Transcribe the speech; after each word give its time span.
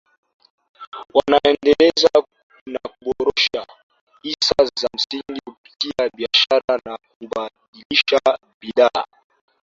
Wanaendeleza 1.13 2.09
na 2.65 2.79
kuboresha 2.89 3.67
hisa 4.23 4.65
za 4.81 4.89
msingi 4.95 5.41
kupitia 5.45 6.09
biashara 6.15 6.79
na 6.85 6.97
kubadilisha 7.07 8.37
bidhaa 8.61 9.05